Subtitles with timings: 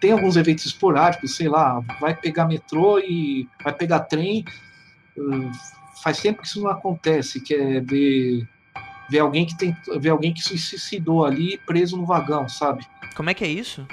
[0.00, 4.44] tem alguns eventos esporádicos, sei lá, vai pegar metrô e vai pegar trem.
[5.16, 5.50] Uh,
[6.02, 8.48] faz tempo que isso não acontece, que é ver,
[9.10, 12.86] ver alguém que tem ver alguém que se suicidou ali preso no vagão, sabe?
[13.14, 13.86] Como é que é isso?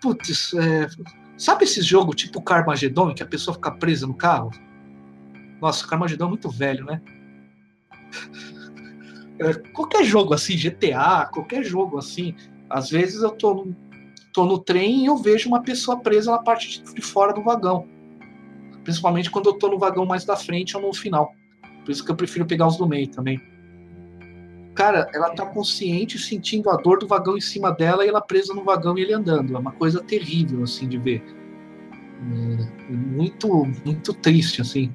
[0.00, 0.88] Putz, é,
[1.36, 4.50] sabe esse jogo tipo Carmageddon, que a pessoa fica presa no carro?
[5.60, 7.00] Nossa, Carmageddon é muito velho, né?
[9.38, 12.34] É, qualquer jogo assim, GTA, qualquer jogo assim,
[12.68, 13.68] às vezes eu tô
[14.36, 17.88] tô no trem e eu vejo uma pessoa presa na parte de fora do vagão.
[18.84, 21.32] Principalmente quando eu tô no vagão mais da frente ou no final.
[21.82, 23.40] Por isso que eu prefiro pegar os do meio também.
[24.74, 28.52] Cara, ela tá consciente, sentindo a dor do vagão em cima dela e ela presa
[28.52, 29.56] no vagão e ele andando.
[29.56, 31.24] É uma coisa terrível, assim, de ver.
[32.90, 33.48] É, muito,
[33.86, 34.94] muito triste, assim.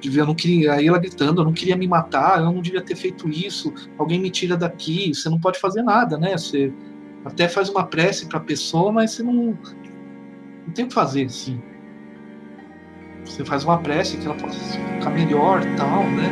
[0.00, 0.74] De ver, eu não queria.
[0.74, 3.74] Aí ela gritando, eu não queria me matar, eu não devia ter feito isso.
[3.98, 5.12] Alguém me tira daqui.
[5.12, 6.38] Você não pode fazer nada, né?
[6.38, 6.72] Você
[7.28, 11.26] até faz uma prece para a pessoa, mas você não, não tem o que fazer,
[11.26, 11.60] assim.
[13.24, 16.28] Você faz uma prece que ela possa ficar melhor tal, né?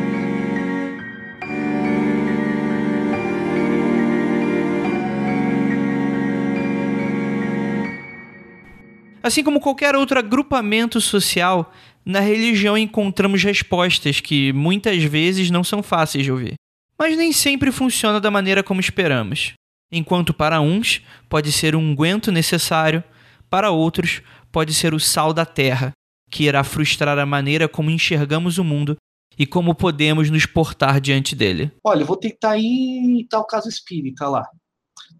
[9.21, 11.71] Assim como qualquer outro agrupamento social,
[12.03, 16.53] na religião encontramos respostas que muitas vezes não são fáceis de ouvir.
[16.97, 19.53] Mas nem sempre funciona da maneira como esperamos.
[19.91, 23.03] Enquanto para uns pode ser um unguento necessário,
[23.49, 24.21] para outros
[24.51, 25.91] pode ser o sal da terra,
[26.29, 28.97] que irá frustrar a maneira como enxergamos o mundo
[29.37, 31.71] e como podemos nos portar diante dele.
[31.83, 34.45] Olha, vou tentar ir em tal caso espírita lá.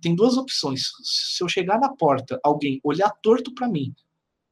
[0.02, 0.90] Tem duas opções.
[1.04, 3.94] Se eu chegar na porta, alguém olhar torto para mim,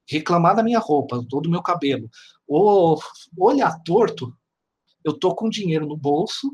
[0.08, 2.10] reclamar da minha roupa, todo o meu cabelo,
[2.48, 3.02] ou
[3.38, 4.34] olhar torto,
[5.04, 6.52] eu tô com dinheiro no bolso,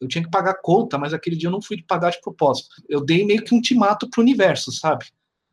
[0.00, 2.68] eu tinha que pagar conta, mas aquele dia eu não fui pagar de propósito.
[2.88, 5.06] Eu dei meio que um ultimato pro universo, sabe?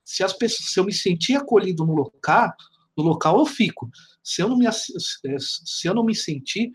[0.06, 2.54] Se as pessoas, se eu me sentir acolhido no local,
[2.95, 3.89] no local eu fico.
[4.23, 6.71] Se eu não me, se eu não me sentir,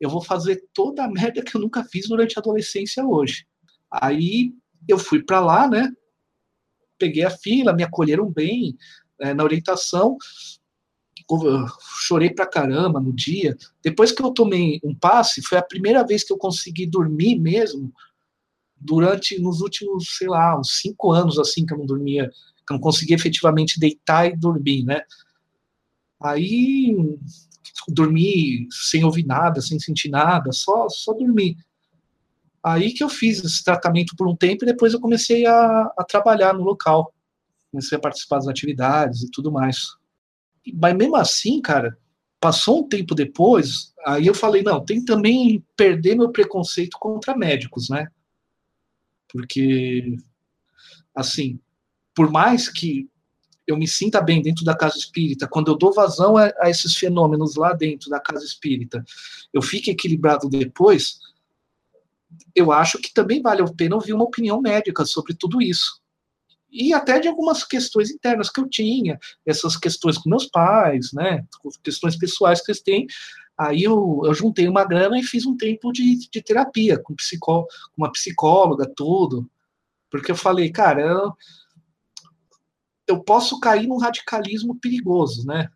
[0.00, 3.46] eu vou fazer toda a merda que eu nunca fiz durante a adolescência hoje.
[3.90, 4.52] Aí
[4.88, 5.90] eu fui para lá, né?
[6.98, 8.76] Peguei a fila, me acolheram bem
[9.20, 10.16] é, na orientação.
[12.00, 13.56] Chorei pra caramba no dia.
[13.82, 17.92] Depois que eu tomei um passe, foi a primeira vez que eu consegui dormir mesmo
[18.76, 22.30] durante nos últimos, sei lá, uns cinco anos assim que eu não dormia,
[22.66, 25.02] que eu não conseguia efetivamente deitar e dormir, né?
[26.22, 26.94] Aí
[27.88, 31.56] dormi sem ouvir nada, sem sentir nada, só só dormi.
[32.62, 36.04] Aí que eu fiz esse tratamento por um tempo e depois eu comecei a, a
[36.04, 37.14] trabalhar no local.
[37.70, 39.86] Comecei a participar das atividades e tudo mais.
[40.74, 41.96] Mas mesmo assim, cara,
[42.40, 47.88] passou um tempo depois, aí eu falei, não, tem também perder meu preconceito contra médicos,
[47.88, 48.08] né?
[49.28, 50.16] Porque,
[51.14, 51.58] assim,
[52.14, 53.08] por mais que
[53.66, 56.96] eu me sinta bem dentro da casa espírita, quando eu dou vazão a, a esses
[56.96, 59.04] fenômenos lá dentro da casa espírita,
[59.52, 61.18] eu fico equilibrado depois,
[62.54, 66.00] eu acho que também vale a pena ouvir uma opinião médica sobre tudo isso.
[66.76, 71.42] E até de algumas questões internas que eu tinha, essas questões com meus pais, né,
[71.82, 73.06] questões pessoais que eles têm.
[73.58, 77.66] Aí eu, eu juntei uma grana e fiz um tempo de, de terapia com, psicó,
[77.96, 79.48] uma psicóloga, tudo.
[80.10, 81.32] Porque eu falei, cara, eu,
[83.08, 85.70] eu posso cair num radicalismo perigoso, né?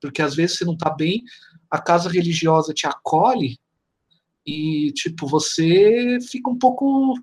[0.00, 1.22] Porque às vezes você não tá bem,
[1.70, 3.58] a casa religiosa te acolhe,
[4.46, 7.14] e tipo você fica um pouco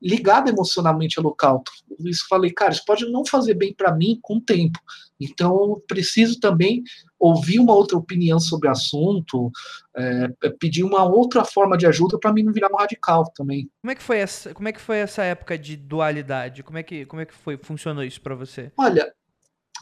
[0.00, 1.62] ligado emocionalmente ao local.
[2.00, 4.78] Isso falei, cara, isso pode não fazer bem para mim com o tempo.
[5.18, 6.82] Então eu preciso também
[7.18, 9.50] ouvir uma outra opinião sobre o assunto,
[9.96, 13.70] é pedir uma outra forma de ajuda para mim não virar um radical também.
[13.80, 16.62] Como é que foi essa, como é que foi essa época de dualidade?
[16.62, 18.70] Como é que, como é que foi, funcionou isso para você?
[18.76, 19.10] Olha,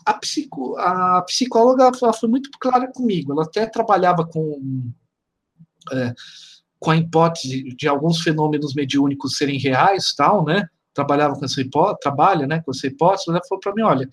[0.07, 3.33] a, psico, a psicóloga ela foi muito clara comigo.
[3.33, 4.93] Ela até trabalhava com
[5.93, 6.15] é,
[6.85, 10.69] com a hipótese de alguns fenômenos mediúnicos serem reais, tal, né?
[10.93, 14.07] Trabalhava com essa hipótese, trabalha, né, com essa hipótese, ela falou para mim, olha,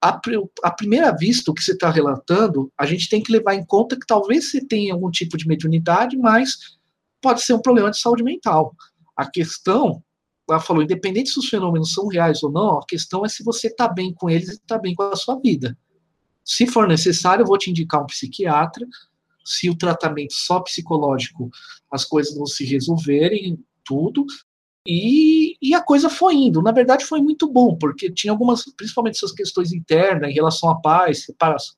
[0.00, 3.94] a, primeira vista, o que você está relatando, a gente tem que levar em conta
[3.94, 6.76] que talvez você tenha algum tipo de mediunidade, mas
[7.22, 8.74] pode ser um problema de saúde mental.
[9.16, 10.02] A questão,
[10.50, 13.68] ela falou, independente se os fenômenos são reais ou não, a questão é se você
[13.68, 15.78] está bem com eles e está bem com a sua vida.
[16.44, 18.84] Se for necessário, eu vou te indicar um psiquiatra,
[19.44, 21.50] se o tratamento só psicológico,
[21.90, 24.24] as coisas não se resolverem, tudo.
[24.86, 26.62] E, e, a coisa foi indo.
[26.62, 30.80] Na verdade, foi muito bom, porque tinha algumas, principalmente essas questões internas em relação à
[30.80, 31.76] paz, separação,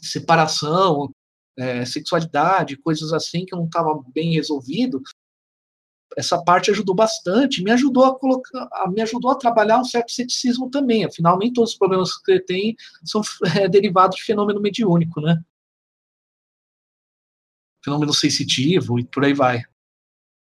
[0.00, 1.10] separação
[1.58, 5.02] é, sexualidade, coisas assim que não estava bem resolvido.
[6.16, 10.70] essa parte ajudou bastante, me ajudou a colocar, me ajudou a trabalhar um certo ceticismo
[10.70, 11.04] também.
[11.04, 13.20] Afinal, nem todos os problemas que ele tem são
[13.56, 15.42] é, derivados de fenômeno mediúnico, né?
[17.86, 19.62] Fenômeno sensitivo e por aí vai.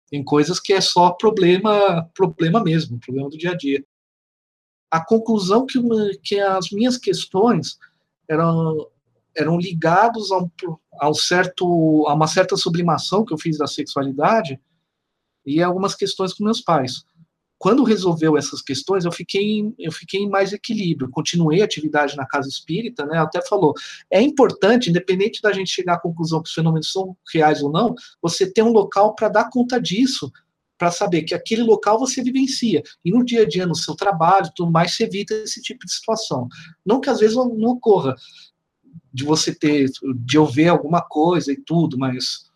[0.10, 3.86] Tem coisas que é só problema, problema mesmo, problema do dia a dia.
[4.90, 5.80] A conclusão que,
[6.24, 7.78] que as minhas questões
[8.28, 8.90] eram
[9.38, 10.50] eram ligados a, um,
[11.00, 14.60] a, um certo, a uma certa sublimação que eu fiz da sexualidade
[15.46, 17.06] e algumas questões com meus pais.
[17.60, 21.10] Quando resolveu essas questões, eu fiquei, eu fiquei em mais equilíbrio.
[21.10, 23.18] Continuei a atividade na casa espírita, né?
[23.18, 23.74] Até falou,
[24.12, 27.96] é importante, independente da gente chegar à conclusão que os fenômenos são reais ou não,
[28.22, 30.32] você ter um local para dar conta disso,
[30.78, 32.84] para saber que aquele local você vivencia.
[33.04, 35.92] E no dia a dia, no seu trabalho, tudo mais, você evita esse tipo de
[35.92, 36.48] situação.
[36.86, 38.16] Não que às vezes não, ocorra
[39.12, 39.90] de você ter,
[40.24, 42.47] de eu ver alguma coisa e tudo, mas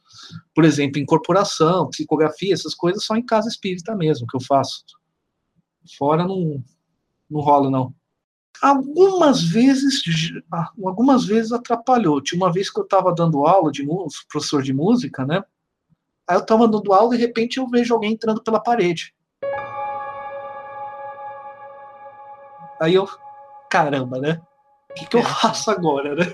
[0.54, 4.84] por exemplo, incorporação, psicografia, essas coisas só em casa espírita mesmo que eu faço.
[5.98, 6.64] Fora não,
[7.30, 7.94] não rola, não.
[8.62, 10.04] Algumas vezes,
[10.84, 12.22] algumas vezes atrapalhou.
[12.22, 15.44] Tinha uma vez que eu estava dando aula de música, professor de música, né?
[16.28, 19.16] Aí eu estava dando aula e de repente eu vejo alguém entrando pela parede.
[22.80, 23.08] Aí eu,
[23.70, 24.42] caramba, né?
[24.90, 26.34] O que, que eu faço agora, né?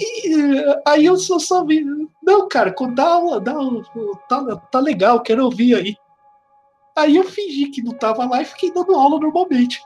[0.00, 1.84] E aí eu só sabia.
[2.22, 3.84] Não, cara, dá aula, dá aula,
[4.28, 5.96] tá, tá legal, quero ouvir aí.
[6.96, 9.82] Aí eu fingi que não tava lá e fiquei dando aula normalmente.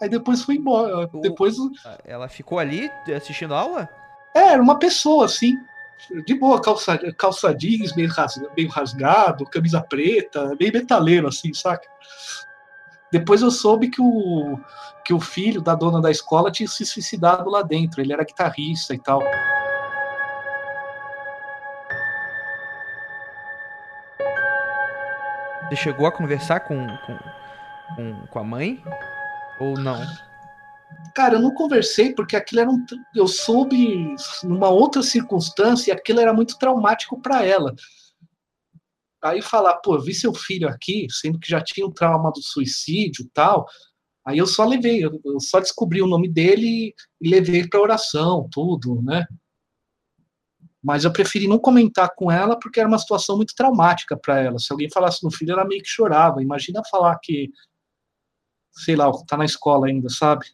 [0.00, 1.08] Aí depois fui embora.
[1.12, 1.56] O, depois.
[2.04, 3.88] Ela ficou ali assistindo aula?
[4.34, 5.56] É, era uma pessoa, assim.
[6.26, 11.88] De boa, calça, calça jeans, meio rasgado, camisa preta, meio metaleiro, assim, saca?
[13.12, 14.58] Depois eu soube que o,
[15.04, 18.00] que o filho da dona da escola tinha se suicidado lá dentro.
[18.00, 19.22] Ele era guitarrista e tal.
[25.68, 27.18] Você chegou a conversar com, com,
[27.96, 28.82] com, com a mãe?
[29.60, 30.02] Ou não?
[31.14, 32.82] Cara, eu não conversei porque aquilo era um.
[33.14, 37.74] Eu soube numa outra circunstância e aquilo era muito traumático para ela.
[39.22, 43.30] Aí falar, pô, vi seu filho aqui, sendo que já tinha o trauma do suicídio
[43.32, 43.66] tal.
[44.24, 49.00] Aí eu só levei, eu só descobri o nome dele e levei para oração, tudo,
[49.02, 49.26] né?
[50.82, 54.58] Mas eu preferi não comentar com ela porque era uma situação muito traumática para ela.
[54.58, 56.42] Se alguém falasse no filho, ela meio que chorava.
[56.42, 57.50] Imagina falar que,
[58.72, 60.46] sei lá, tá na escola ainda, sabe?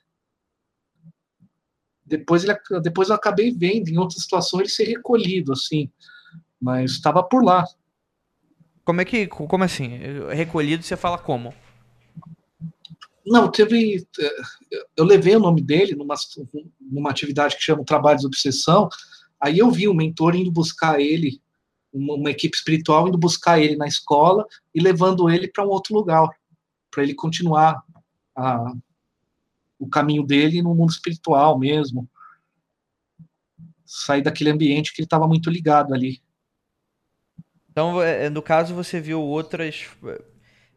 [2.05, 5.91] Depois, ele, depois eu acabei vendo, em outras situações, ele ser recolhido, assim.
[6.61, 7.65] Mas estava por lá.
[8.89, 9.27] Como é que.
[9.27, 9.99] Como assim?
[10.35, 11.53] Recolhido você fala como?
[13.27, 14.09] Não, teve.
[14.97, 16.15] Eu levei o nome dele numa,
[16.81, 18.89] numa atividade que chama Trabalhos de Obsessão.
[19.39, 21.39] Aí eu vi o mentor indo buscar ele,
[21.93, 25.95] uma, uma equipe espiritual indo buscar ele na escola e levando ele para um outro
[25.95, 26.27] lugar,
[26.91, 27.83] para ele continuar
[28.35, 28.73] a,
[29.79, 32.09] o caminho dele no mundo espiritual mesmo.
[33.85, 36.23] Sair daquele ambiente que ele estava muito ligado ali.
[37.79, 39.87] Então, é, é, no caso, você viu outras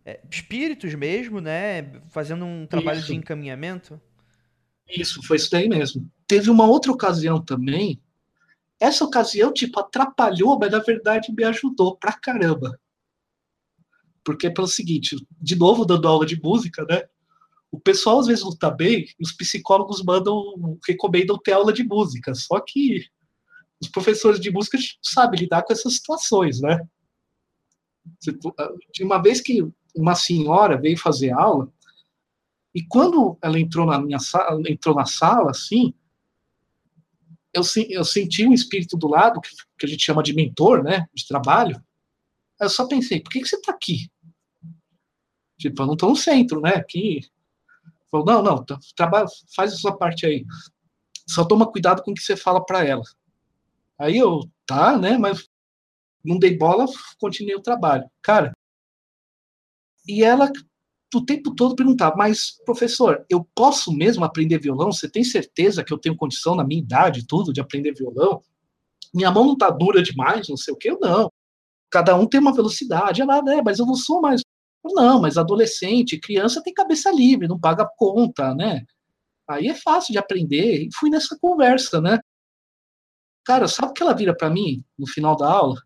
[0.06, 2.00] é, espíritos mesmo, né?
[2.10, 3.08] Fazendo um trabalho isso.
[3.08, 4.00] de encaminhamento?
[4.88, 6.08] Isso, foi isso daí mesmo.
[6.28, 8.00] Teve uma outra ocasião também.
[8.80, 12.80] Essa ocasião, tipo, atrapalhou, mas na verdade me ajudou pra caramba.
[14.24, 17.02] Porque é pelo seguinte, de novo dando aula de música, né?
[17.72, 20.40] O pessoal às vezes não tá bem, e os psicólogos mandam,
[20.88, 22.36] recomendam ter aula de música.
[22.36, 23.08] Só que
[23.82, 26.80] os professores de música sabem lidar com essas situações, né?
[28.58, 31.72] Ah, tinha uma vez que uma senhora veio fazer aula
[32.74, 35.94] e quando ela entrou na minha sala, entrou na sala, assim,
[37.54, 41.08] eu, eu senti um espírito do lado que, que a gente chama de mentor, né,
[41.14, 41.84] de trabalho.
[42.60, 44.10] Eu só pensei, por que, que você está aqui?
[45.60, 46.76] Tipo, eu não estou no centro, né?
[46.76, 47.22] Aqui.
[48.10, 50.46] Falou, não, não, tá, trabalha, faz a sua parte aí.
[51.28, 53.04] Só toma cuidado com o que você fala para ela.
[54.02, 55.16] Aí eu, tá, né?
[55.16, 55.48] Mas
[56.26, 56.86] não dei bola,
[57.20, 58.10] continuei o trabalho.
[58.22, 58.52] Cara,
[60.08, 60.52] e ela
[61.14, 64.92] o tempo todo perguntava, mas professor, eu posso mesmo aprender violão?
[64.92, 68.42] Você tem certeza que eu tenho condição na minha idade tudo de aprender violão?
[69.14, 71.30] Minha mão não tá dura demais, não sei o que, eu não.
[71.92, 73.22] Cada um tem uma velocidade.
[73.22, 74.42] Ela, né, mas eu não sou mais.
[74.84, 78.84] Não, mas adolescente, criança tem cabeça livre, não paga conta, né?
[79.50, 80.86] Aí é fácil de aprender.
[80.86, 82.21] E fui nessa conversa, né?
[83.44, 85.82] Cara, sabe o que ela vira para mim no final da aula?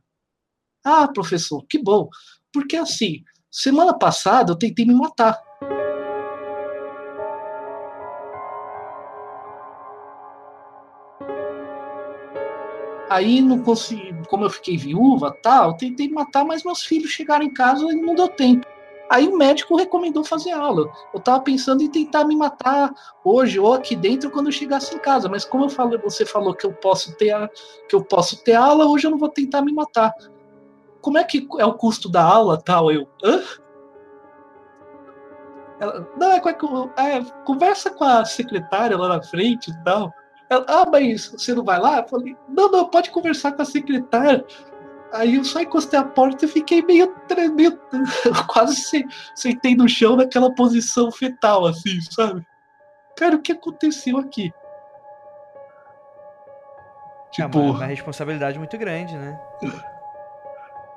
[0.83, 2.09] Ah, professor, que bom.
[2.51, 5.41] Porque assim, semana passada eu tentei me matar.
[13.09, 17.53] Aí não consegui, como eu fiquei viúva, tal, tentei matar, mas meus filhos chegaram em
[17.53, 18.65] casa e não deu tempo.
[19.09, 20.91] Aí o médico recomendou fazer aula.
[21.13, 22.91] Eu tava pensando em tentar me matar
[23.23, 26.53] hoje ou aqui dentro quando eu chegasse em casa, mas como eu falei, você falou
[26.55, 27.47] que eu posso ter a,
[27.87, 30.13] que eu posso ter aula, hoje eu não vou tentar me matar.
[31.01, 32.91] Como é que é o custo da aula, tal?
[32.91, 33.41] Eu, hã?
[35.79, 40.11] Ela, não, é, é, conversa com a secretária lá na frente e tal.
[40.49, 41.99] Ela, ah, mas você não vai lá?
[41.99, 44.45] Eu falei, não, não, pode conversar com a secretária.
[45.13, 47.13] Aí eu só encostei a porta e fiquei meio,
[47.55, 47.79] meio
[48.47, 52.45] quase sentei no chão naquela posição fetal, assim, sabe?
[53.15, 54.51] Cara, o que aconteceu aqui?
[57.31, 59.39] Tipo, é uma, uma responsabilidade muito grande, né?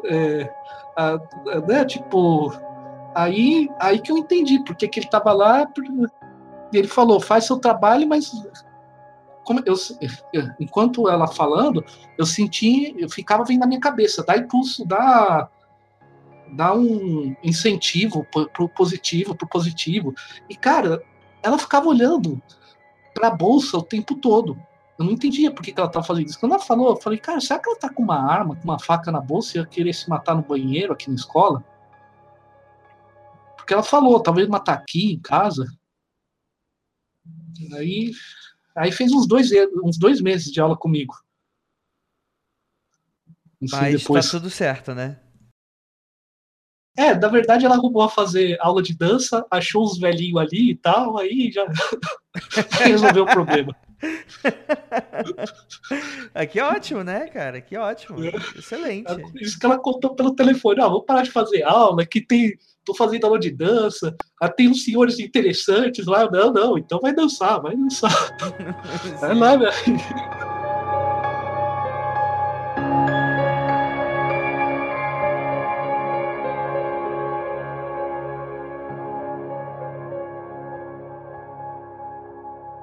[0.05, 0.53] É,
[0.97, 1.19] a,
[1.67, 2.53] né, tipo,
[3.15, 5.67] aí, aí que eu entendi porque que ele tava lá.
[6.73, 8.31] Ele falou, faz seu trabalho, mas
[9.49, 9.75] como eu,
[10.61, 11.83] enquanto ela falando,
[12.19, 15.49] eu senti, eu ficava vendo na minha cabeça, dá impulso, dá,
[16.52, 20.14] dá um incentivo pro, positivo, pro positivo.
[20.50, 21.02] E cara,
[21.43, 22.43] ela ficava olhando
[23.14, 24.55] para a bolsa o tempo todo.
[24.99, 26.38] Eu não entendia por que, que ela estava fazendo isso.
[26.38, 28.78] Quando ela falou, eu falei, cara, será que ela tá com uma arma, com uma
[28.78, 31.64] faca na bolsa e ia querer se matar no banheiro aqui na escola?
[33.57, 35.64] Porque ela falou, talvez matar aqui em casa.
[37.78, 38.12] Aí
[38.79, 39.51] Aí fez uns dois,
[39.83, 41.15] uns dois meses de aula comigo.
[43.61, 44.25] Mas tá depois...
[44.25, 45.21] tá tudo certo, né?
[46.97, 50.75] É, na verdade ela arrumou a fazer aula de dança, achou os velhinhos ali e
[50.75, 51.65] tal, aí já
[52.85, 53.77] resolveu o problema.
[56.51, 57.61] que ótimo, né, cara?
[57.61, 58.25] Que ótimo.
[58.25, 58.33] É.
[58.57, 59.13] Excelente.
[59.37, 60.81] Isso que ela contou pelo telefone.
[60.81, 62.57] Ah, vou parar de fazer aula, que tem.
[62.88, 64.16] Tô fazendo aula de dança.
[64.40, 66.26] Ah, tem uns senhores interessantes lá.
[66.30, 68.11] Não, não, então vai dançar, vai dançar.
[69.21, 69.71] vai lá, minha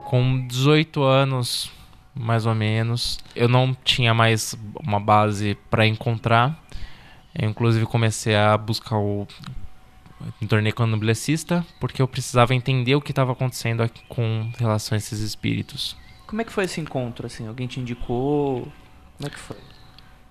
[0.03, 1.71] com 18 anos,
[2.13, 6.63] mais ou menos, eu não tinha mais uma base para encontrar.
[7.33, 9.27] Eu, inclusive, comecei a buscar o.
[10.41, 15.19] Me tornei candomblessista porque eu precisava entender o que estava acontecendo com relação a esses
[15.19, 15.95] espíritos.
[16.25, 17.27] Como é que foi esse encontro?
[17.27, 18.72] Assim, alguém te indicou?
[19.17, 19.57] Como é que foi?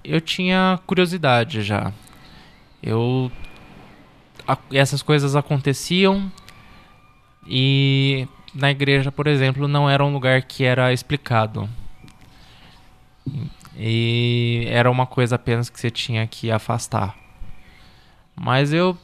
[0.02, 1.92] Eu tinha curiosidade já.
[2.82, 3.30] Eu
[4.70, 6.30] essas coisas aconteciam
[7.46, 11.68] e na igreja, por exemplo, não era um lugar que era explicado.
[13.76, 17.16] E era uma coisa apenas que você tinha que afastar.
[18.36, 18.96] Mas eu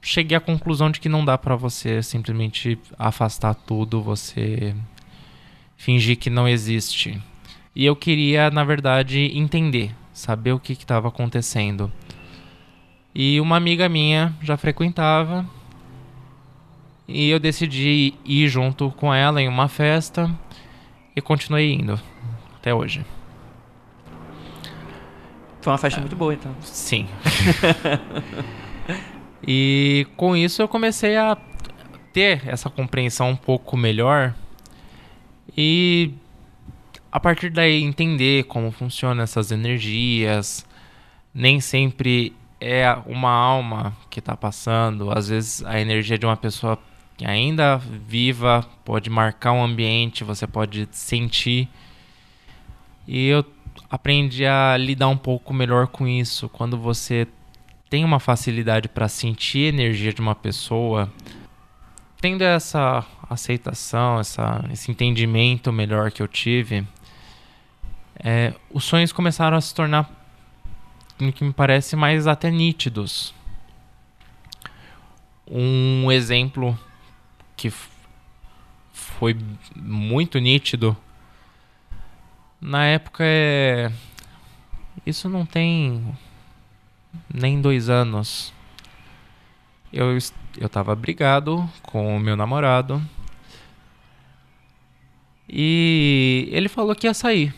[0.00, 4.74] cheguei à conclusão de que não dá para você simplesmente afastar tudo, você
[5.76, 7.20] fingir que não existe.
[7.74, 11.92] E eu queria, na verdade, entender, saber o que estava acontecendo.
[13.14, 15.46] E uma amiga minha já frequentava
[17.06, 20.30] e eu decidi ir junto com ela em uma festa
[21.16, 21.98] e continuei indo
[22.56, 23.04] até hoje.
[25.60, 26.54] Foi uma festa muito boa, então.
[26.60, 27.08] Sim.
[29.50, 31.34] e com isso eu comecei a
[32.12, 34.34] ter essa compreensão um pouco melhor
[35.56, 36.12] e
[37.10, 40.66] a partir daí entender como funcionam essas energias.
[41.32, 46.78] Nem sempre é uma alma que está passando, às vezes a energia de uma pessoa
[47.24, 51.70] ainda viva, pode marcar um ambiente, você pode sentir.
[53.06, 53.42] E eu
[53.90, 56.50] aprendi a lidar um pouco melhor com isso.
[56.50, 57.26] Quando você
[57.88, 61.10] tem uma facilidade para sentir a energia de uma pessoa,
[62.20, 66.86] tendo essa aceitação, essa, esse entendimento melhor que eu tive,
[68.18, 70.10] é, os sonhos começaram a se tornar,
[71.18, 73.34] no que me parece, mais até nítidos.
[75.50, 76.78] Um exemplo
[77.56, 77.72] que
[78.92, 79.36] foi
[79.74, 80.96] muito nítido.
[82.60, 83.90] Na época é.
[85.06, 86.04] Isso não tem
[87.32, 88.52] nem dois anos.
[89.92, 90.16] Eu,
[90.58, 93.02] eu tava brigado com o meu namorado.
[95.48, 97.54] E ele falou que ia sair.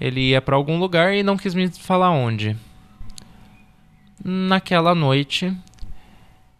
[0.00, 2.56] Ele ia para algum lugar e não quis me falar onde.
[4.24, 5.54] Naquela noite,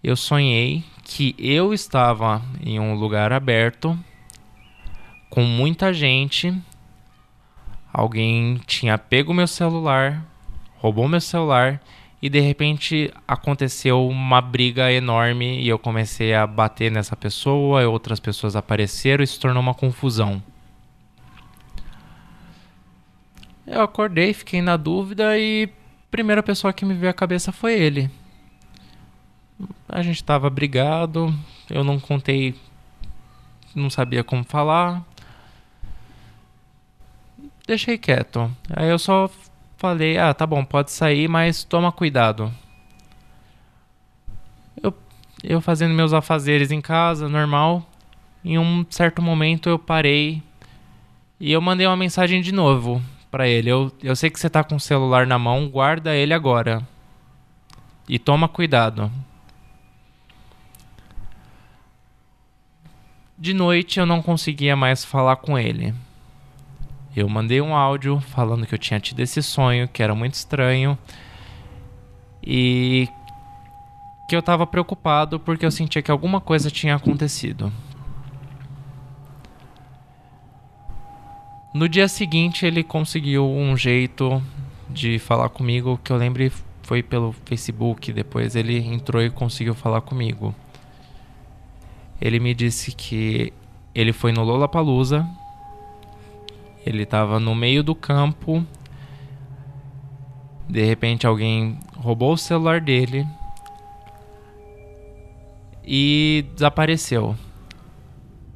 [0.02, 3.98] eu sonhei que eu estava em um lugar aberto
[5.30, 6.52] com muita gente.
[7.92, 10.24] Alguém tinha pego meu celular,
[10.78, 11.80] roubou meu celular
[12.20, 17.86] e de repente aconteceu uma briga enorme e eu comecei a bater nessa pessoa, e
[17.86, 20.42] outras pessoas apareceram e se tornou uma confusão.
[23.66, 27.78] Eu acordei, fiquei na dúvida e a primeira pessoa que me veio à cabeça foi
[27.78, 28.10] ele.
[29.88, 31.34] A gente estava brigado,
[31.68, 32.54] eu não contei,
[33.74, 35.02] não sabia como falar.
[37.66, 38.50] Deixei quieto.
[38.70, 39.28] Aí eu só
[39.76, 42.52] falei: ah, tá bom, pode sair, mas toma cuidado.
[44.82, 44.92] Eu,
[45.42, 47.88] eu fazendo meus afazeres em casa, normal.
[48.44, 50.42] Em um certo momento eu parei
[51.40, 53.68] e eu mandei uma mensagem de novo para ele.
[53.68, 56.86] Eu, eu sei que você tá com o celular na mão, guarda ele agora.
[58.08, 59.10] E toma cuidado.
[63.38, 65.92] De noite eu não conseguia mais falar com ele.
[67.16, 70.98] Eu mandei um áudio falando que eu tinha tido esse sonho, que era muito estranho.
[72.42, 73.08] E
[74.28, 77.72] que eu estava preocupado porque eu sentia que alguma coisa tinha acontecido.
[81.72, 84.42] No dia seguinte, ele conseguiu um jeito
[84.88, 86.50] de falar comigo, que eu lembro
[86.82, 88.12] foi pelo Facebook.
[88.12, 90.54] Depois ele entrou e conseguiu falar comigo.
[92.20, 93.52] Ele me disse que
[93.94, 95.26] ele foi no Lollapalooza.
[96.86, 98.64] Ele estava no meio do campo.
[100.68, 103.26] De repente alguém roubou o celular dele
[105.84, 107.36] e desapareceu.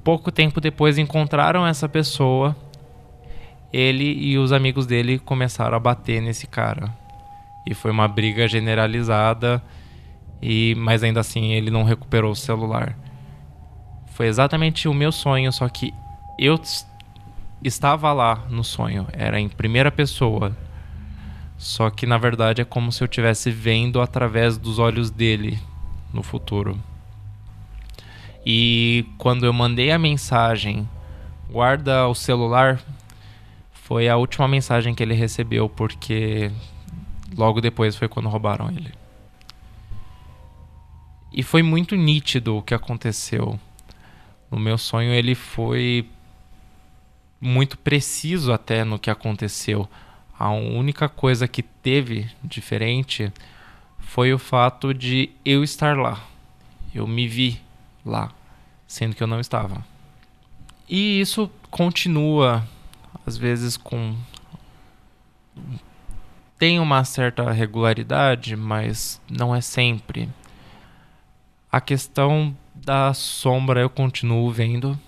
[0.05, 2.57] Pouco tempo depois encontraram essa pessoa
[3.73, 6.93] ele e os amigos dele começaram a bater nesse cara.
[7.67, 9.63] E foi uma briga generalizada,
[10.43, 12.97] e mas ainda assim ele não recuperou o celular.
[14.07, 15.95] Foi exatamente o meu sonho, só que
[16.39, 16.59] eu
[17.63, 20.57] estava lá no sonho, era em primeira pessoa.
[21.59, 25.59] Só que na verdade é como se eu estivesse vendo através dos olhos dele
[26.13, 26.79] no futuro.
[28.45, 30.89] E quando eu mandei a mensagem,
[31.51, 32.81] guarda o celular
[33.91, 36.49] foi a última mensagem que ele recebeu, porque
[37.37, 38.93] logo depois foi quando roubaram ele.
[41.33, 43.59] E foi muito nítido o que aconteceu.
[44.49, 46.09] No meu sonho, ele foi
[47.41, 49.89] muito preciso até no que aconteceu.
[50.39, 53.33] A única coisa que teve diferente
[53.99, 56.23] foi o fato de eu estar lá.
[56.95, 57.61] Eu me vi
[58.05, 58.33] lá,
[58.87, 59.85] sendo que eu não estava.
[60.89, 62.67] E isso continua
[63.27, 64.17] às vezes com
[66.59, 70.29] tem uma certa regularidade, mas não é sempre.
[71.73, 74.99] A questão da sombra eu continuo vendo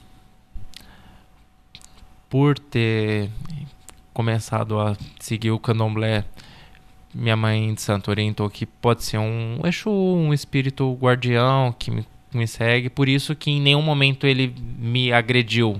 [2.33, 3.29] por ter
[4.14, 6.25] começado a seguir o candomblé.
[7.14, 12.07] Minha mãe de Santo orientou que pode ser um Exu, um espírito guardião que me,
[12.33, 15.79] me segue, por isso que em nenhum momento ele me agrediu.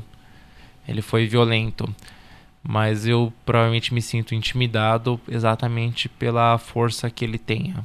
[0.87, 1.89] Ele foi violento
[2.63, 7.85] mas eu provavelmente me sinto intimidado exatamente pela força que ele tenha.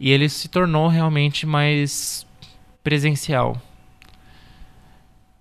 [0.00, 2.26] E ele se tornou realmente mais
[2.82, 3.60] presencial.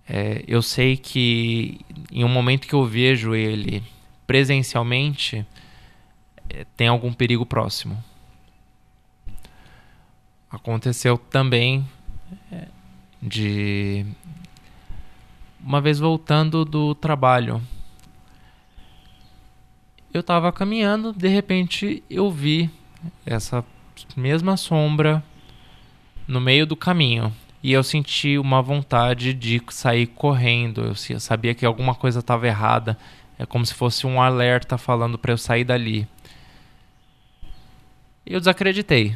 [0.08, 1.80] É, eu sei que
[2.12, 3.84] em um momento que eu vejo ele
[4.28, 5.46] presencialmente,
[6.50, 8.02] é, tem algum perigo próximo.
[10.50, 11.88] Aconteceu também
[12.52, 12.68] é,
[13.22, 14.06] de
[15.60, 17.62] uma vez voltando do trabalho,
[20.14, 22.70] eu estava caminhando, de repente eu vi
[23.26, 23.64] essa
[24.16, 25.24] mesma sombra
[26.28, 27.34] no meio do caminho
[27.64, 30.82] e eu senti uma vontade de sair correndo.
[30.82, 32.98] Eu sabia que alguma coisa estava errada.
[33.38, 36.08] É como se fosse um alerta falando para eu sair dali.
[38.26, 39.16] Eu desacreditei.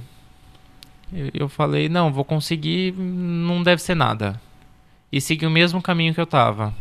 [1.34, 4.40] Eu falei: não, vou conseguir, não deve ser nada
[5.16, 6.74] e segui o mesmo caminho que eu estava.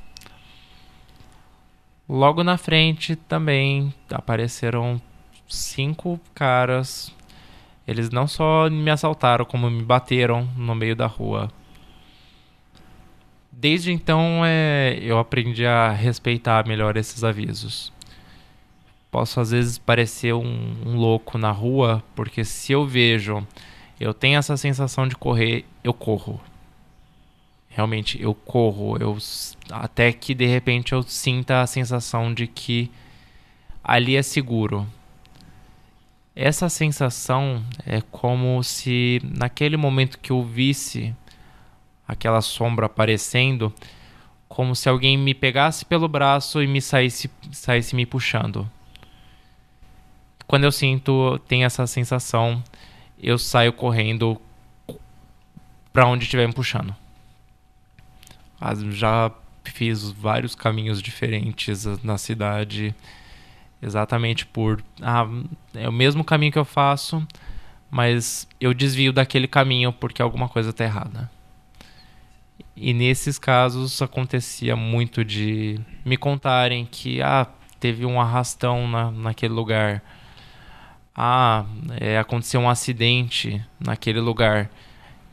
[2.09, 5.01] Logo na frente também apareceram
[5.49, 7.15] cinco caras.
[7.87, 11.51] Eles não só me assaltaram, como me bateram no meio da rua.
[13.53, 17.93] Desde então é, eu aprendi a respeitar melhor esses avisos.
[19.11, 23.47] Posso às vezes parecer um, um louco na rua, porque se eu vejo,
[24.01, 26.41] eu tenho essa sensação de correr, eu corro
[27.75, 29.19] realmente eu corro, eu
[29.69, 32.89] até que de repente eu sinta a sensação de que
[33.83, 34.87] ali é seguro.
[36.35, 41.15] Essa sensação é como se naquele momento que eu visse
[42.07, 43.73] aquela sombra aparecendo,
[44.49, 48.69] como se alguém me pegasse pelo braço e me saísse, saísse me puxando.
[50.47, 52.63] Quando eu sinto, tem essa sensação,
[53.23, 54.41] eu saio correndo
[55.93, 56.95] para onde estiver me puxando
[58.91, 59.31] já
[59.65, 62.95] fiz vários caminhos diferentes na cidade
[63.85, 65.29] exatamente por ah,
[65.75, 67.27] é o mesmo caminho que eu faço,
[67.91, 71.31] mas eu desvio daquele caminho porque alguma coisa está errada.
[72.77, 77.47] E nesses casos acontecia muito de me contarem que ah,
[77.79, 80.03] teve um arrastão na, naquele lugar.
[81.15, 81.65] Ah,
[82.01, 84.71] é, aconteceu um acidente naquele lugar.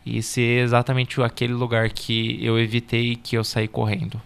[0.05, 4.21] E ser exatamente aquele lugar que eu evitei que eu saí correndo.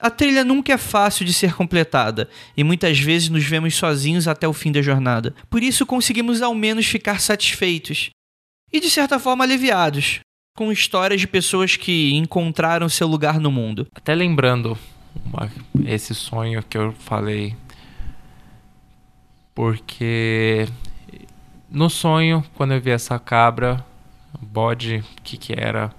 [0.00, 4.46] A trilha nunca é fácil de ser completada e muitas vezes nos vemos sozinhos até
[4.46, 5.34] o fim da jornada.
[5.48, 8.10] Por isso conseguimos ao menos ficar satisfeitos
[8.72, 10.20] e de certa forma aliviados
[10.56, 13.86] com histórias de pessoas que encontraram seu lugar no mundo.
[13.94, 14.76] Até lembrando
[15.24, 15.50] uma,
[15.84, 17.56] esse sonho que eu falei,
[19.54, 20.68] porque
[21.70, 23.84] no sonho, quando eu vi essa cabra,
[24.40, 25.92] bode, o que que era?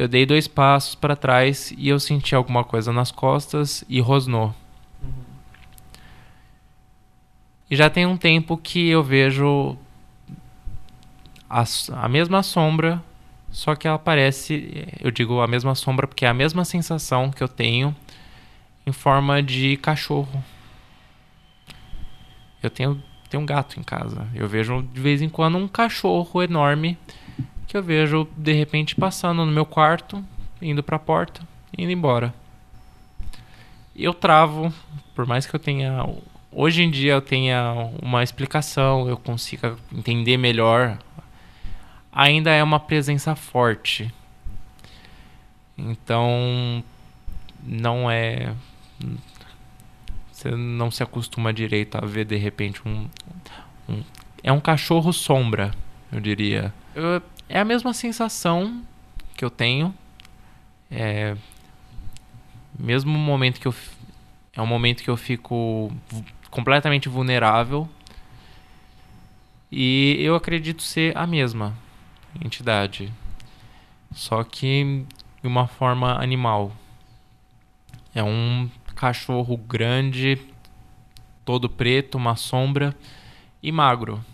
[0.00, 4.54] Eu dei dois passos para trás e eu senti alguma coisa nas costas e rosnou.
[5.02, 5.12] Uhum.
[7.70, 9.76] E já tem um tempo que eu vejo
[11.50, 11.64] a,
[12.02, 13.04] a mesma sombra,
[13.50, 17.42] só que ela parece, eu digo a mesma sombra porque é a mesma sensação que
[17.42, 17.94] eu tenho
[18.86, 20.42] em forma de cachorro.
[22.62, 24.26] Eu tenho, tenho um gato em casa.
[24.34, 26.96] Eu vejo de vez em quando um cachorro enorme
[27.70, 30.24] que eu vejo de repente passando no meu quarto,
[30.60, 31.40] indo para a porta,
[31.78, 32.34] indo embora.
[33.94, 34.74] Eu travo,
[35.14, 36.04] por mais que eu tenha
[36.50, 40.98] hoje em dia eu tenha uma explicação, eu consiga entender melhor,
[42.12, 44.12] ainda é uma presença forte.
[45.78, 46.82] Então
[47.62, 48.52] não é
[50.32, 53.08] você não se acostuma direito a ver de repente um,
[53.88, 54.02] um
[54.42, 55.70] é um cachorro sombra,
[56.10, 56.74] eu diria.
[56.96, 58.82] Eu, é a mesma sensação
[59.36, 59.94] que eu tenho.
[60.90, 61.36] É
[62.78, 63.74] mesmo momento que eu
[64.54, 65.92] é um momento que eu fico
[66.50, 67.88] completamente vulnerável.
[69.70, 71.76] E eu acredito ser a mesma
[72.44, 73.12] entidade,
[74.12, 75.06] só que
[75.40, 76.72] de uma forma animal.
[78.12, 80.40] É um cachorro grande,
[81.44, 82.96] todo preto, uma sombra
[83.62, 84.24] e magro.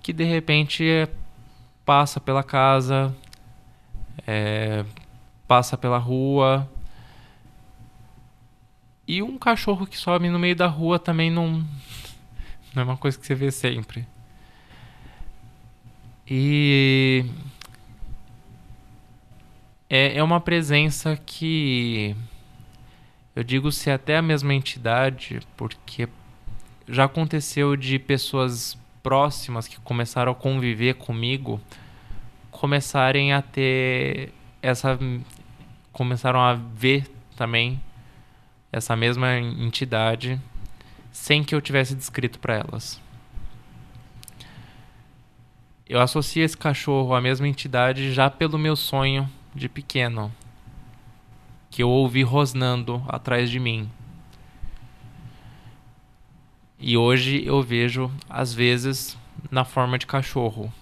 [0.00, 1.08] Que de repente
[1.90, 3.12] passa pela casa,
[4.24, 4.84] é,
[5.48, 6.70] passa pela rua.
[9.08, 11.66] E um cachorro que sobe no meio da rua também não,
[12.72, 14.06] não é uma coisa que você vê sempre.
[16.28, 17.24] E
[19.88, 22.14] é, é uma presença que
[23.34, 26.08] eu digo se até a mesma entidade, porque
[26.86, 31.60] já aconteceu de pessoas próximas que começaram a conviver comigo
[32.50, 34.98] começarem a ter essa
[35.92, 37.80] começaram a ver também
[38.70, 40.40] essa mesma entidade
[41.10, 43.00] sem que eu tivesse descrito para elas.
[45.88, 50.32] Eu associo esse cachorro à mesma entidade já pelo meu sonho de pequeno,
[51.68, 53.90] que eu ouvi rosnando atrás de mim.
[56.80, 59.18] E hoje eu vejo, às vezes,
[59.50, 60.72] na forma de cachorro.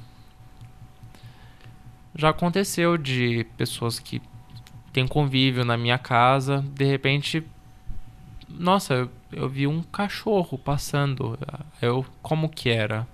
[2.15, 4.23] Já aconteceu de pessoas que
[4.93, 7.45] têm convívio na minha casa, de repente,
[8.49, 11.37] nossa, eu, vi um cachorro passando.
[11.83, 13.07] Eu, como que era?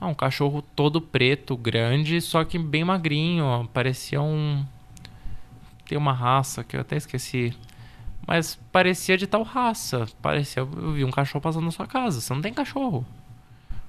[0.00, 4.64] Ah, um cachorro todo preto, grande, só que bem magrinho, parecia um
[5.86, 7.54] tem uma raça que eu até esqueci
[8.28, 10.06] mas parecia de tal raça.
[10.20, 12.20] Parecia, eu vi um cachorro passando na sua casa.
[12.20, 13.06] Você não tem cachorro.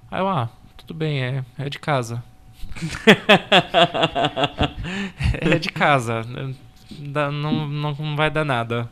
[0.10, 2.24] Aí eu, ah, tudo bem, é, é de casa.
[5.42, 6.22] é de casa.
[6.90, 8.90] Não, não, não vai dar nada.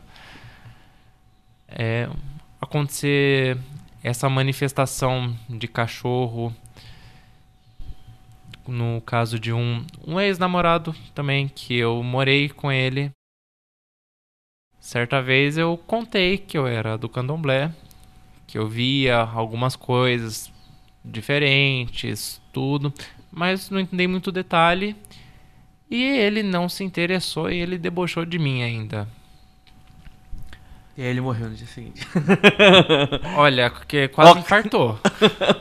[1.66, 2.10] É,
[2.60, 3.56] acontecer
[4.04, 6.54] essa manifestação de cachorro
[8.66, 13.10] no caso de um, um ex-namorado também que eu morei com ele
[14.88, 17.70] Certa vez eu contei que eu era do candomblé,
[18.46, 20.50] que eu via algumas coisas
[21.04, 22.90] diferentes, tudo,
[23.30, 24.96] mas não entendi muito detalhe.
[25.90, 29.06] E ele não se interessou e ele debochou de mim ainda.
[30.96, 32.08] E aí ele morreu no dia seguinte.
[33.36, 34.38] Olha, que quase oh.
[34.38, 34.98] infartou.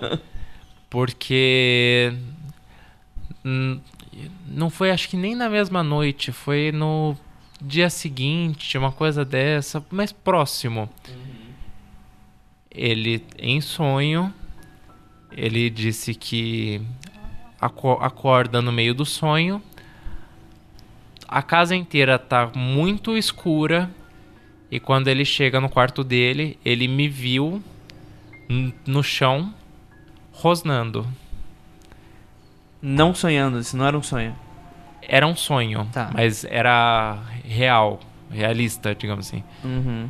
[0.89, 2.13] Porque
[4.47, 7.13] não foi acho que nem na mesma noite, foi no
[7.61, 10.89] dia seguinte, uma coisa dessa, mais próximo.
[11.07, 11.15] Uhum.
[12.69, 14.33] Ele, em sonho,
[15.31, 16.81] ele disse que
[17.59, 19.61] acorda no meio do sonho.
[21.27, 23.89] A casa inteira tá muito escura
[24.69, 27.63] E quando ele chega no quarto dele, ele me viu
[28.85, 29.53] no chão
[30.31, 31.07] rosnando.
[32.81, 34.35] Não sonhando, isso não era um sonho.
[35.07, 36.11] Era um sonho, Tá.
[36.13, 39.43] mas era real, realista, digamos assim.
[39.63, 40.09] Uhum.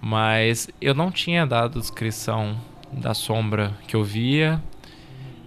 [0.00, 2.58] Mas eu não tinha dado descrição
[2.90, 4.62] da sombra que eu via.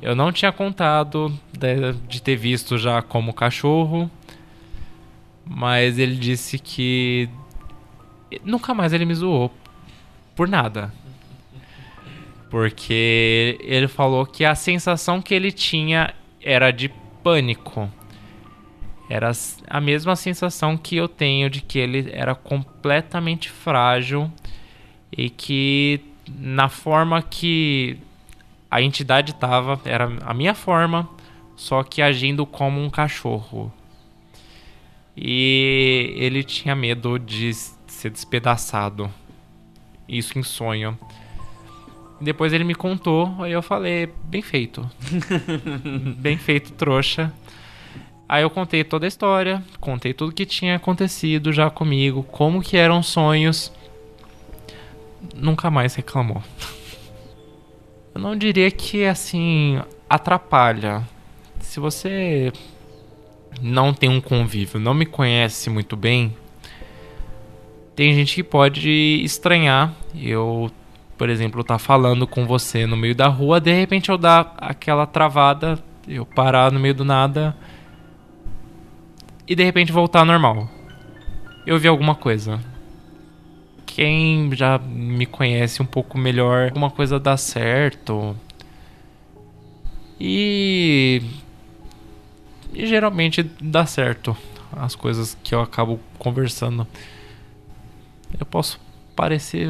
[0.01, 4.09] Eu não tinha contado de, de ter visto já como cachorro.
[5.43, 7.29] Mas ele disse que
[8.43, 9.51] nunca mais ele me zoou
[10.35, 10.91] por nada.
[12.49, 16.89] Porque ele falou que a sensação que ele tinha era de
[17.23, 17.89] pânico.
[19.09, 19.31] Era
[19.67, 24.31] a mesma sensação que eu tenho de que ele era completamente frágil
[25.11, 27.97] e que na forma que
[28.69, 31.09] a entidade estava era a minha forma,
[31.55, 33.71] só que agindo como um cachorro.
[35.15, 39.09] E ele tinha medo de ser despedaçado.
[40.07, 40.97] Isso em sonho.
[42.19, 44.89] Depois ele me contou, aí eu falei, bem feito.
[46.17, 47.33] bem feito, trouxa.
[48.29, 52.75] Aí eu contei toda a história, contei tudo que tinha acontecido já comigo, como que
[52.75, 53.71] eram sonhos.
[55.33, 56.43] Nunca mais reclamou.
[58.13, 61.07] Eu não diria que assim atrapalha.
[61.59, 62.51] Se você
[63.61, 66.35] não tem um convívio, não me conhece muito bem,
[67.95, 68.89] tem gente que pode
[69.23, 69.93] estranhar.
[70.15, 70.69] Eu,
[71.17, 75.05] por exemplo, tá falando com você no meio da rua, de repente eu dar aquela
[75.05, 77.55] travada, eu parar no meio do nada
[79.47, 80.69] e de repente voltar ao normal.
[81.65, 82.59] Eu vi alguma coisa.
[83.85, 88.35] Quem já me conhece um pouco melhor, alguma coisa dá certo.
[90.19, 91.21] E
[92.73, 94.35] e geralmente dá certo
[94.71, 96.85] as coisas que eu acabo conversando.
[98.39, 98.79] Eu posso
[99.15, 99.67] parecer.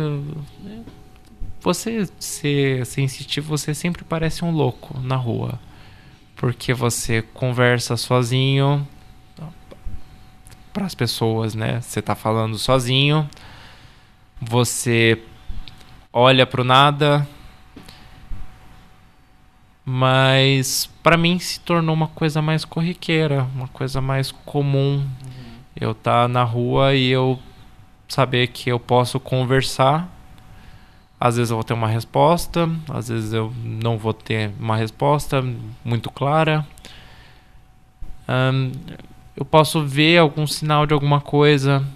[1.61, 5.59] Você ser sensitivo, você sempre parece um louco na rua.
[6.35, 8.87] Porque você conversa sozinho
[10.77, 11.81] para as pessoas, né?
[11.81, 13.27] Você tá falando sozinho.
[14.39, 15.19] Você
[16.13, 17.27] olha pro nada,
[19.83, 24.97] mas para mim se tornou uma coisa mais corriqueira, uma coisa mais comum.
[24.97, 25.07] Uhum.
[25.75, 27.39] Eu tá na rua e eu
[28.07, 30.07] saber que eu posso conversar.
[31.19, 35.43] Às vezes eu vou ter uma resposta, às vezes eu não vou ter uma resposta
[35.83, 36.63] muito clara.
[38.29, 38.71] Um,
[39.37, 41.87] eu posso ver algum sinal de alguma coisa.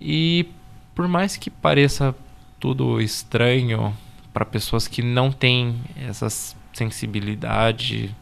[0.00, 0.48] E
[0.94, 2.14] por mais que pareça
[2.58, 3.94] tudo estranho,
[4.32, 6.28] para pessoas que não têm essa
[6.72, 8.14] sensibilidade.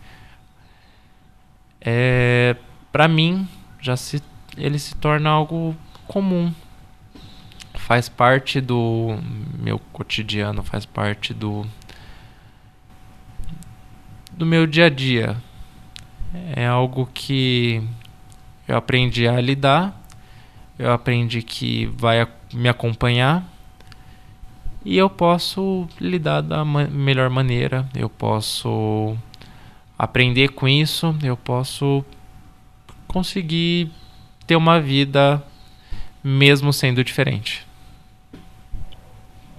[1.80, 2.56] É,
[2.90, 3.48] para mim,
[3.80, 4.20] já se
[4.56, 5.76] ele se torna algo
[6.08, 6.52] comum.
[7.74, 9.16] Faz parte do
[9.58, 11.64] meu cotidiano, faz parte do
[14.32, 15.36] do meu dia a dia.
[16.54, 17.82] É algo que
[18.66, 19.98] eu aprendi a lidar,
[20.78, 23.44] eu aprendi que vai me acompanhar
[24.84, 29.16] e eu posso lidar da ma melhor maneira, eu posso
[29.98, 32.04] aprender com isso, eu posso
[33.06, 33.90] conseguir
[34.46, 35.42] ter uma vida
[36.22, 37.66] mesmo sendo diferente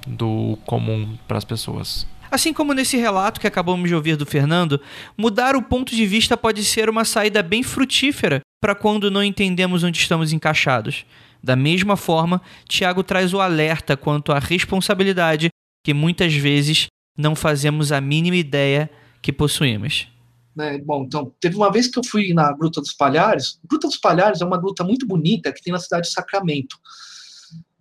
[0.08, 2.08] do comum para as pessoas.
[2.32, 4.80] Assim como nesse relato que acabamos de ouvir do Fernando,
[5.18, 9.84] mudar o ponto de vista pode ser uma saída bem frutífera para quando não entendemos
[9.84, 11.06] onde estamos encaixados.
[11.42, 15.50] Da mesma forma, Tiago traz o alerta quanto à responsabilidade
[15.84, 16.88] que muitas vezes
[17.18, 18.90] não fazemos a mínima ideia
[19.22, 20.08] que possuímos.
[20.56, 20.78] Né?
[20.80, 23.60] Bom, então, teve uma vez que eu fui na Gruta dos Palhares.
[23.66, 26.78] Gruta dos Palhares é uma gruta muito bonita que tem na cidade de Sacramento.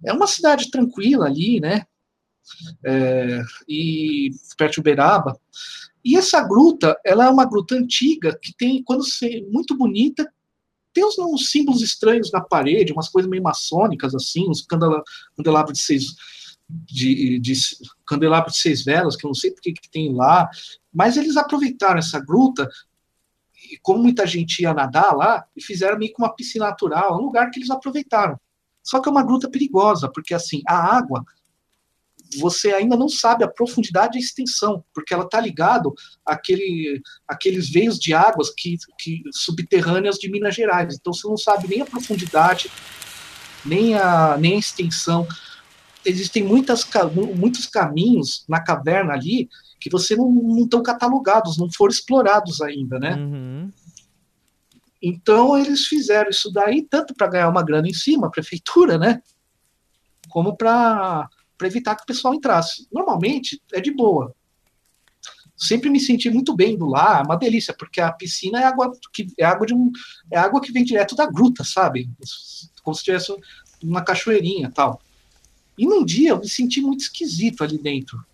[0.04, 1.84] É uma cidade tranquila ali, né?
[2.84, 5.38] É, e perto de Uberaba.
[6.04, 10.30] E essa gruta, ela é uma gruta antiga que tem, quando você, muito bonita,
[10.92, 15.84] tem uns, uns, símbolos estranhos na parede, umas coisas meio maçônicas, assim, uns candelabros de
[15.84, 16.06] seis,
[16.68, 17.52] de, de,
[18.06, 20.48] candelabro de seis velas, que eu não sei porque que tem lá,
[20.92, 22.68] mas eles aproveitaram essa gruta,
[23.70, 27.24] e como muita gente ia nadar lá, e fizeram meio que uma piscina natural, um
[27.24, 28.38] lugar que eles aproveitaram.
[28.82, 31.24] Só que é uma gruta perigosa, porque assim, a água
[32.36, 37.70] você ainda não sabe a profundidade e a extensão, porque ela está ligado àquele, àqueles
[37.70, 40.96] veios de águas que, que, subterrâneas de Minas Gerais.
[41.00, 42.70] Então você não sabe nem a profundidade,
[43.64, 45.26] nem a, nem a extensão.
[46.04, 46.86] Existem muitas,
[47.34, 49.48] muitos caminhos na caverna ali
[49.80, 53.14] que você não, não estão catalogados, não foram explorados ainda, né?
[53.14, 53.70] Uhum.
[55.00, 59.22] Então eles fizeram isso daí tanto para ganhar uma grana em cima, a prefeitura, né?
[60.28, 61.28] Como para
[61.66, 62.86] evitar que o pessoal entrasse.
[62.92, 64.34] Normalmente é de boa.
[65.56, 68.92] Sempre me senti muito bem do lá, é uma delícia, porque a piscina é água
[69.12, 69.90] que é água de um
[70.30, 72.08] é água que vem direto da gruta, sabe?
[72.82, 73.34] Como se tivesse
[73.82, 75.00] uma cachoeirinha, tal.
[75.76, 78.24] E num dia eu me senti muito esquisito ali dentro.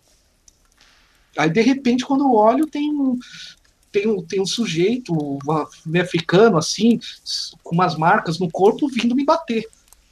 [1.35, 3.17] Aí de repente quando eu olho tem um,
[3.91, 6.99] tem um, tem um sujeito um africano, assim,
[7.63, 9.65] com umas marcas no corpo, vindo me bater.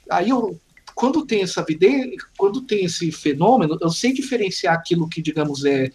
[0.10, 0.60] Aí eu,
[0.96, 5.92] quando tem essa evidência, quando tem esse fenômeno, eu sei diferenciar aquilo que, digamos, é.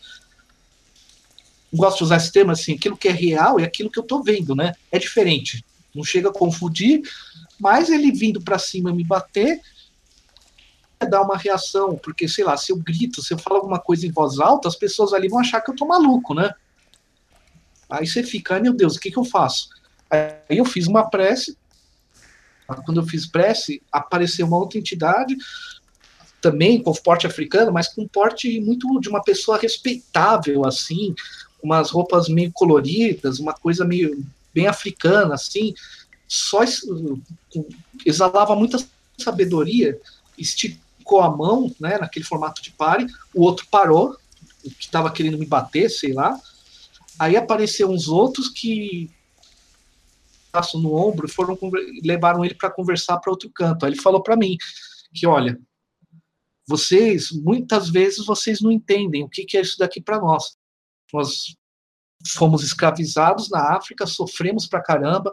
[1.73, 4.23] Gosto de usar esse termo assim, aquilo que é real e aquilo que eu tô
[4.23, 4.73] vendo, né?
[4.91, 5.63] É diferente.
[5.95, 7.03] Não chega a confundir,
[7.61, 9.61] mas ele vindo para cima me bater,
[11.11, 14.11] dar uma reação, porque sei lá, se eu grito, se eu falo alguma coisa em
[14.11, 16.55] voz alta, as pessoas ali vão achar que eu tô maluco, né?
[17.91, 19.69] Aí você fica, ai meu Deus, o que, que eu faço?
[20.11, 21.58] Aí eu fiz uma prece.
[22.85, 25.37] Quando eu fiz prece, apareceu uma outra entidade,
[26.41, 31.15] também com porte africano, mas com porte muito de uma pessoa respeitável, assim,
[31.63, 35.75] umas roupas meio coloridas, uma coisa meio bem africana, assim,
[36.27, 36.61] só
[38.05, 38.79] exalava muita
[39.17, 39.99] sabedoria,
[40.37, 44.17] esticou a mão, né, naquele formato de pare, o outro parou,
[44.63, 46.39] que estava querendo me bater, sei lá,
[47.19, 49.11] Aí apareceram uns outros que
[50.51, 51.59] passam no ombro foram
[52.03, 53.85] levaram ele para conversar para outro canto.
[53.85, 54.57] Aí ele falou para mim
[55.15, 55.59] que olha,
[56.67, 60.57] vocês muitas vezes vocês não entendem o que, que é isso daqui para nós.
[61.13, 61.57] Nós
[62.35, 65.33] fomos escravizados na África, sofremos pra caramba,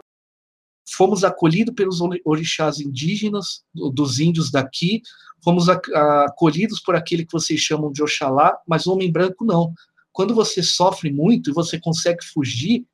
[0.88, 5.02] fomos acolhidos pelos orixás indígenas, dos índios daqui,
[5.42, 9.74] fomos acolhidos por aquele que vocês chamam de Oxalá, mas homem branco não
[10.16, 12.86] quando você sofre muito e você consegue fugir,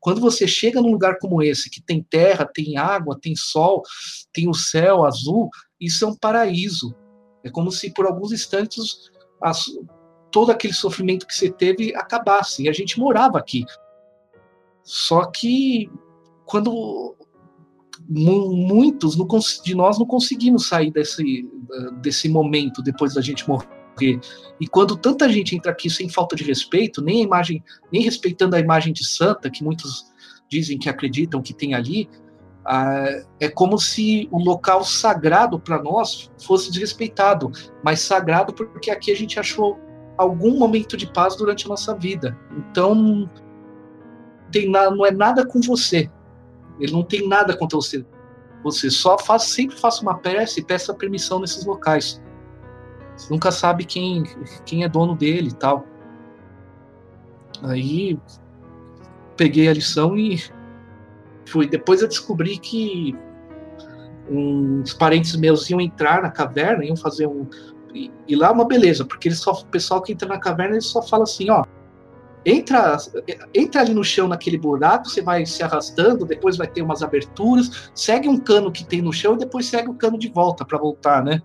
[0.00, 3.82] quando você chega num lugar como esse, que tem terra, tem água, tem sol,
[4.32, 6.94] tem o céu azul, isso é um paraíso.
[7.44, 9.10] É como se por alguns instantes
[9.42, 9.66] as,
[10.30, 12.64] todo aquele sofrimento que você teve acabasse.
[12.64, 13.64] E a gente morava aqui.
[14.82, 15.90] Só que
[16.46, 17.14] quando
[18.08, 19.16] muitos
[19.62, 21.48] de nós não conseguimos sair desse,
[22.00, 23.79] desse momento depois da gente morrer
[24.60, 28.60] e quando tanta gente entra aqui sem falta de respeito, nem imagem, nem respeitando a
[28.60, 30.06] imagem de santa, que muitos
[30.48, 32.08] dizem que acreditam que tem ali,
[32.64, 37.50] ah, é como se o local sagrado para nós fosse desrespeitado,
[37.82, 39.78] mas sagrado porque aqui a gente achou
[40.18, 42.36] algum momento de paz durante a nossa vida.
[42.56, 43.28] Então,
[44.52, 46.10] tem nada, não é nada com você.
[46.78, 48.04] Ele não tem nada contra você.
[48.62, 52.20] Você só faz, sempre faça uma prece e peça permissão nesses locais.
[53.28, 54.24] Nunca sabe quem,
[54.64, 55.84] quem é dono dele e tal.
[57.62, 58.18] Aí
[59.36, 60.42] peguei a lição e
[61.46, 61.66] fui.
[61.66, 63.16] Depois eu descobri que
[64.30, 67.46] uns parentes meus iam entrar na caverna, iam fazer um.
[67.92, 70.74] E, e lá é uma beleza, porque eles só, o pessoal que entra na caverna
[70.74, 71.64] ele só fala assim: ó,
[72.44, 72.96] entra,
[73.52, 77.90] entra ali no chão naquele buraco, você vai se arrastando, depois vai ter umas aberturas,
[77.94, 80.78] segue um cano que tem no chão e depois segue o cano de volta para
[80.78, 81.42] voltar, né?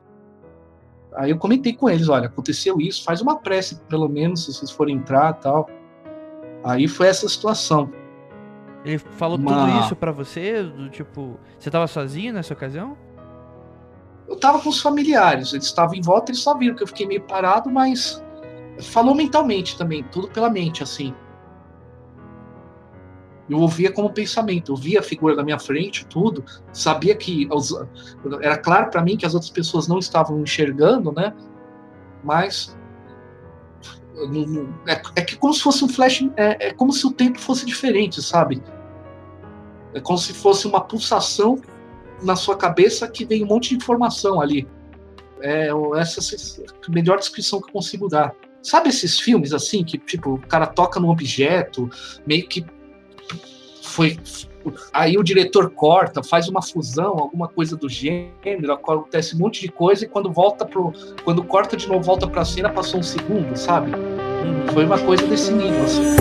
[1.15, 4.71] Aí eu comentei com eles, olha, aconteceu isso, faz uma prece, pelo menos, se vocês
[4.71, 5.69] forem entrar tal.
[6.63, 7.89] Aí foi essa situação.
[8.83, 9.65] Ele falou uma...
[9.65, 10.63] tudo isso para você?
[10.63, 12.97] Do tipo, você tava sozinho nessa ocasião?
[14.27, 17.07] Eu tava com os familiares, eles estavam em volta, eles só viram que eu fiquei
[17.07, 18.23] meio parado, mas
[18.81, 21.13] falou mentalmente também, tudo pela mente, assim.
[23.49, 27.47] Eu ouvia como pensamento, eu via a figura da minha frente, tudo, sabia que
[28.41, 31.33] era claro para mim que as outras pessoas não estavam enxergando, né?
[32.23, 32.75] Mas
[34.87, 37.65] é, é que como se fosse um flash, é, é como se o tempo fosse
[37.65, 38.63] diferente, sabe?
[39.93, 41.61] É como se fosse uma pulsação
[42.23, 44.67] na sua cabeça que vem um monte de informação ali.
[45.41, 48.33] É essa é a melhor descrição que eu consigo dar.
[48.63, 51.89] Sabe esses filmes assim que tipo o cara toca num objeto,
[52.25, 52.65] meio que
[53.85, 54.17] foi
[54.91, 59.69] aí o diretor corta, faz uma fusão, alguma coisa do gênero, acontece um monte de
[59.69, 60.91] coisa e quando volta pro
[61.23, 63.91] quando corta de novo volta para a cena passou um segundo, sabe?
[64.73, 66.15] Foi uma coisa desse nível assim.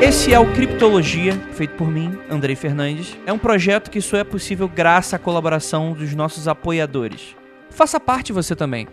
[0.00, 3.18] Esse é o Criptologia, feito por mim, Andrei Fernandes.
[3.26, 7.36] É um projeto que só é possível graças à colaboração dos nossos apoiadores.
[7.68, 8.88] Faça parte você também.